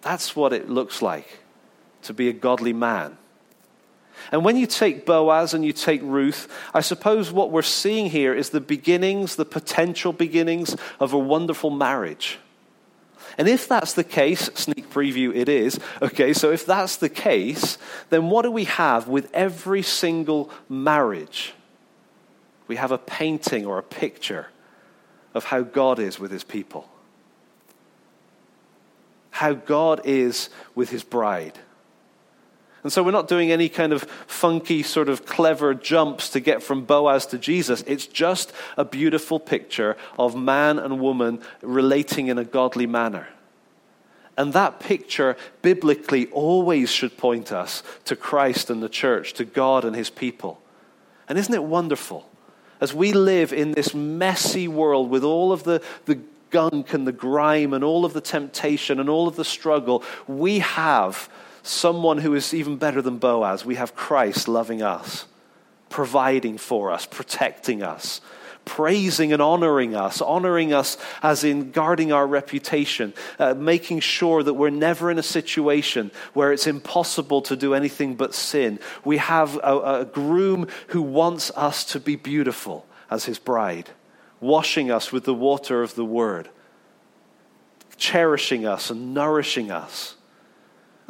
[0.00, 1.40] That's what it looks like
[2.02, 3.18] to be a godly man.
[4.32, 8.34] And when you take Boaz and you take Ruth, I suppose what we're seeing here
[8.34, 12.38] is the beginnings, the potential beginnings of a wonderful marriage.
[13.40, 17.78] And if that's the case, sneak preview it is, okay, so if that's the case,
[18.10, 21.54] then what do we have with every single marriage?
[22.68, 24.48] We have a painting or a picture
[25.32, 26.86] of how God is with his people,
[29.30, 31.58] how God is with his bride.
[32.82, 36.62] And so we're not doing any kind of funky, sort of clever jumps to get
[36.62, 37.84] from Boaz to Jesus.
[37.86, 43.28] It's just a beautiful picture of man and woman relating in a godly manner.
[44.38, 49.84] And that picture, biblically, always should point us to Christ and the church, to God
[49.84, 50.62] and his people.
[51.28, 52.26] And isn't it wonderful?
[52.80, 57.12] As we live in this messy world with all of the, the gunk and the
[57.12, 61.28] grime and all of the temptation and all of the struggle, we have
[61.62, 63.64] someone who is even better than Boaz.
[63.64, 65.26] We have Christ loving us,
[65.88, 68.20] providing for us, protecting us,
[68.64, 74.54] praising and honoring us, honoring us as in guarding our reputation, uh, making sure that
[74.54, 78.78] we're never in a situation where it's impossible to do anything but sin.
[79.04, 83.90] We have a, a groom who wants us to be beautiful as his bride,
[84.40, 86.48] washing us with the water of the word,
[87.96, 90.16] cherishing us and nourishing us.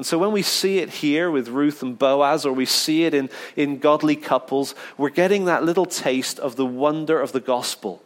[0.01, 3.13] And so when we see it here with Ruth and Boaz, or we see it
[3.13, 8.03] in, in godly couples, we're getting that little taste of the wonder of the gospel.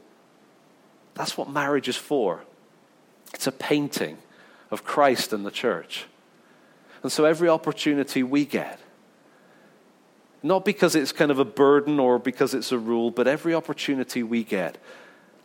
[1.15, 2.43] That's what marriage is for.
[3.33, 4.19] It's a painting
[4.73, 6.07] of Christ and the church.
[7.05, 8.81] And so every opportunity we get,
[10.43, 14.25] not because it's kind of a burden or because it's a rule, but every opportunity
[14.25, 14.79] we get,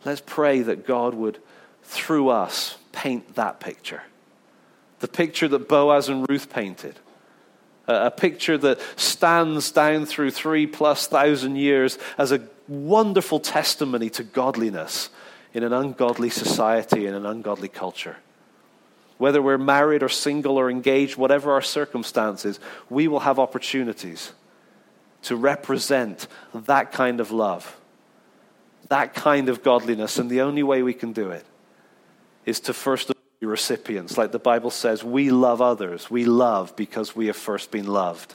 [0.04, 1.38] let's pray that God would,
[1.84, 4.02] through us, paint that picture
[5.00, 6.98] the picture that Boaz and Ruth painted.
[7.86, 14.22] A picture that stands down through three plus thousand years as a wonderful testimony to
[14.22, 15.10] godliness
[15.52, 18.18] in an ungodly society, in an ungodly culture.
[19.18, 24.32] Whether we're married or single or engaged, whatever our circumstances, we will have opportunities
[25.22, 27.76] to represent that kind of love,
[28.88, 30.18] that kind of godliness.
[30.18, 31.44] And the only way we can do it
[32.46, 33.10] is to first
[33.48, 34.18] recipients.
[34.18, 36.10] Like the Bible says, we love others.
[36.10, 38.34] We love because we have first been loved.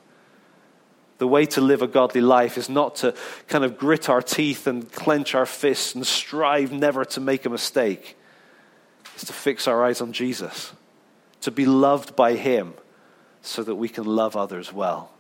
[1.17, 3.13] The way to live a godly life is not to
[3.47, 7.49] kind of grit our teeth and clench our fists and strive never to make a
[7.49, 8.17] mistake.
[9.13, 10.73] It's to fix our eyes on Jesus,
[11.41, 12.73] to be loved by Him
[13.41, 15.11] so that we can love others well.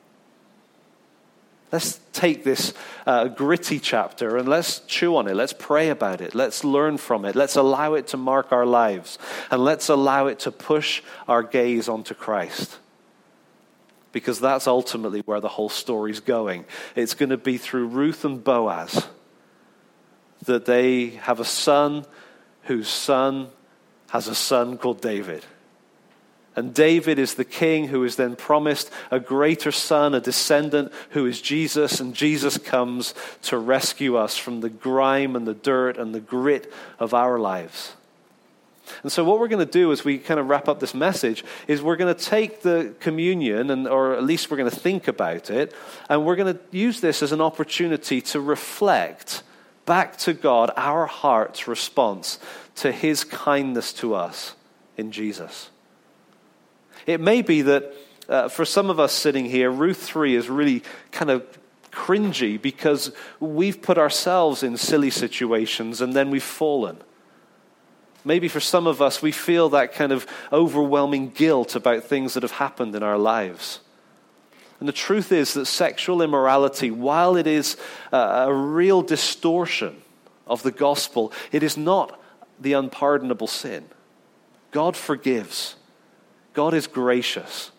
[1.71, 2.73] Let's take this
[3.05, 5.35] uh, gritty chapter and let's chew on it.
[5.35, 6.35] Let's pray about it.
[6.35, 7.35] Let's learn from it.
[7.35, 9.17] Let's allow it to mark our lives.
[9.51, 12.77] And let's allow it to push our gaze onto Christ.
[14.11, 16.65] Because that's ultimately where the whole story's going.
[16.95, 19.07] It's going to be through Ruth and Boaz
[20.45, 22.05] that they have a son
[22.63, 23.49] whose son
[24.11, 25.43] has a son called David.
[26.55, 31.25] And David is the king who is then promised a greater son, a descendant who
[31.25, 31.99] is Jesus.
[31.99, 36.71] And Jesus comes to rescue us from the grime and the dirt and the grit
[36.97, 37.93] of our lives.
[39.03, 41.43] And so, what we're going to do as we kind of wrap up this message
[41.67, 45.07] is we're going to take the communion, and, or at least we're going to think
[45.07, 45.73] about it,
[46.07, 49.41] and we're going to use this as an opportunity to reflect
[49.85, 52.39] back to God our heart's response
[52.75, 54.53] to his kindness to us
[54.97, 55.69] in Jesus.
[57.05, 57.93] It may be that
[58.27, 61.45] uh, for some of us sitting here, Ruth 3 is really kind of
[61.91, 66.97] cringy because we've put ourselves in silly situations and then we've fallen.
[68.23, 72.43] Maybe for some of us, we feel that kind of overwhelming guilt about things that
[72.43, 73.81] have happened in our lives.
[74.79, 77.77] And the truth is that sexual immorality, while it is
[78.11, 80.01] a real distortion
[80.47, 82.19] of the gospel, it is not
[82.59, 83.85] the unpardonable sin.
[84.71, 85.75] God forgives.
[86.55, 87.71] God is gracious.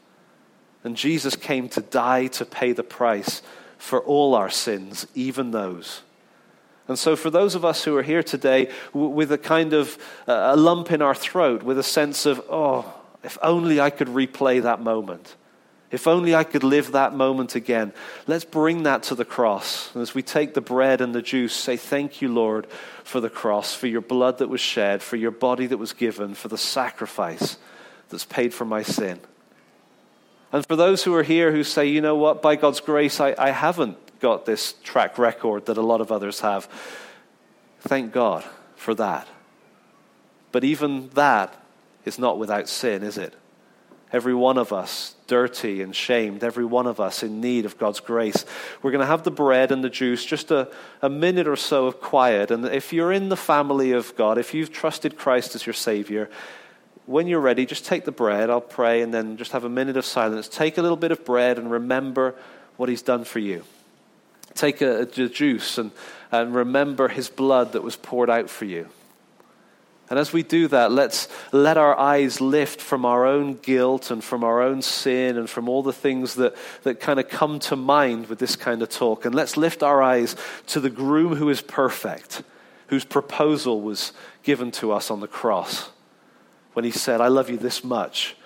[0.85, 3.43] And Jesus came to die to pay the price
[3.79, 6.03] for all our sins, even those.
[6.87, 9.99] And so, for those of us who are here today with a kind of
[10.29, 14.07] uh, a lump in our throat, with a sense of, oh, if only I could
[14.07, 15.35] replay that moment.
[15.91, 17.93] If only I could live that moment again.
[18.27, 19.93] Let's bring that to the cross.
[19.95, 22.68] And as we take the bread and the juice, say, Thank you, Lord,
[23.03, 26.35] for the cross, for your blood that was shed, for your body that was given,
[26.35, 27.57] for the sacrifice
[28.09, 29.21] that's paid for my sin.
[30.53, 33.35] And for those who are here who say, you know what, by God's grace, I,
[33.39, 36.69] I haven't got this track record that a lot of others have,
[37.81, 38.45] thank God
[38.77, 39.29] for that.
[40.53, 41.55] But even that
[42.05, 43.35] is not without sin, is it?
[44.13, 47.99] Every one of us dirty and shamed, every one of us in need of God's
[47.99, 48.47] grace.
[48.81, 50.71] We're going to have the bread and the juice, just a,
[51.03, 52.53] a minute or so of quiet.
[52.53, 56.31] And if you're in the family of God, if you've trusted Christ as your Savior,
[57.07, 58.51] when you're ready, just take the bread.
[58.51, 60.49] I'll pray and then just have a minute of silence.
[60.49, 62.35] Take a little bit of bread and remember
[62.77, 63.65] what He's done for you.
[64.55, 65.93] Take a, a juice and,
[66.33, 68.89] and remember His blood that was poured out for you.
[70.09, 74.23] And as we do that, let's let our eyes lift from our own guilt and
[74.23, 76.55] from our own sin and from all the things that,
[76.85, 79.25] that kind of come to mind with this kind of talk.
[79.25, 80.37] And let's lift our eyes
[80.69, 82.45] to the groom who is perfect,
[82.87, 84.13] whose proposal was
[84.45, 85.91] given to us on the cross
[86.77, 88.37] when he said, I love you this much,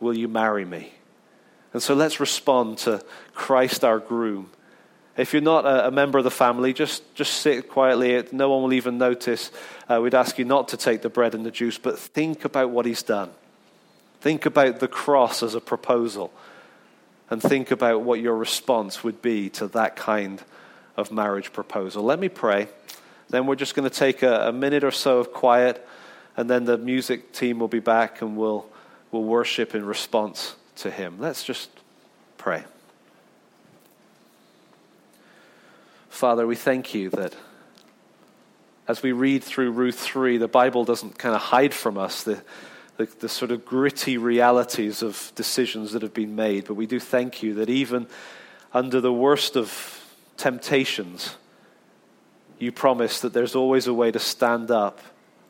[0.00, 0.94] will you marry me?
[1.74, 3.04] And so let's respond to
[3.34, 4.48] Christ our groom.
[5.18, 8.26] If you're not a, member of the family, just, just sit quietly.
[8.32, 9.50] No one will even notice.
[9.86, 12.70] Uh, we'd ask you not to take the bread and the juice, but think about
[12.70, 13.30] what he's done.
[14.22, 16.32] Think about the cross as a proposal.
[17.28, 20.42] And think about what your response would be to that kind
[20.96, 22.02] of marriage proposal.
[22.02, 22.68] Let me pray.
[23.28, 25.86] Then we're just going to take a, a minute or so of quiet
[26.36, 28.66] and then the music team will be back and we'll,
[29.10, 31.16] we'll worship in response to him.
[31.18, 31.70] Let's just
[32.38, 32.64] pray.
[36.08, 37.34] Father, we thank you that
[38.86, 42.42] as we read through Ruth 3, the Bible doesn't kind of hide from us the,
[42.96, 47.00] the, the, sort of gritty realities of decisions that have been made, but we do
[47.00, 48.06] thank you that even
[48.72, 50.04] under the worst of
[50.36, 51.36] temptations,
[52.58, 55.00] you promise that there's always a way to stand up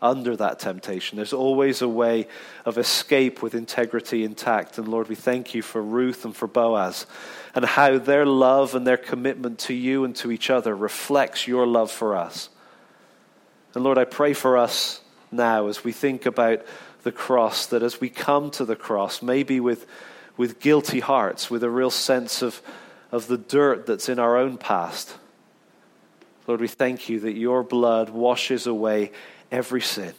[0.05, 1.17] under that temptation.
[1.17, 2.29] There's always a way
[2.67, 4.77] of escape with integrity intact.
[4.77, 7.07] And Lord, we thank you for Ruth and for Boaz
[7.55, 11.67] and how their love and their commitment to you and to each other reflects your
[11.67, 12.51] love for us.
[13.75, 15.01] And Lord, I pray for us
[15.33, 16.61] now as we think about
[17.03, 19.87] the cross, that as we come to the cross, maybe with,
[20.37, 22.61] with guilty hearts, with a real sense of,
[23.11, 25.17] of the dirt that's in our own past.
[26.47, 29.13] Lord, we thank you that your blood washes away
[29.51, 30.15] every sin.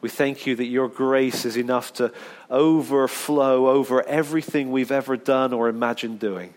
[0.00, 2.12] We thank you that your grace is enough to
[2.50, 6.54] overflow over everything we've ever done or imagined doing.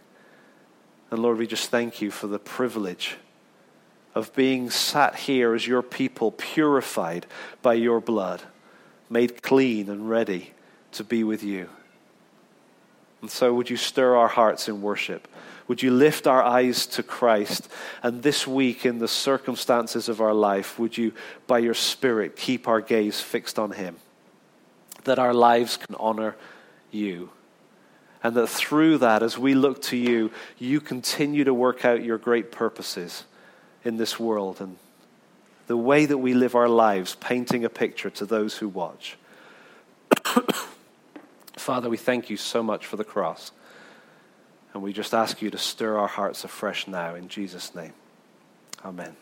[1.12, 3.18] And Lord, we just thank you for the privilege
[4.16, 7.26] of being sat here as your people, purified
[7.62, 8.42] by your blood,
[9.10, 10.54] made clean and ready
[10.94, 11.70] to be with you.
[13.22, 15.28] And so, would you stir our hearts in worship?
[15.68, 17.70] Would you lift our eyes to Christ?
[18.02, 21.14] And this week, in the circumstances of our life, would you,
[21.48, 23.96] by your Spirit, keep our gaze fixed on Him?
[25.06, 26.36] That our lives can honor
[26.92, 27.30] you.
[28.24, 32.18] And that through that, as we look to you, you continue to work out your
[32.18, 33.26] great purposes
[33.84, 34.78] in this world and
[35.68, 39.18] the way that we live our lives, painting a picture to those who watch.
[41.58, 43.52] Father, we thank you so much for the cross.
[44.74, 47.94] And we just ask you to stir our hearts afresh now in Jesus' name.
[48.84, 49.16] Amen.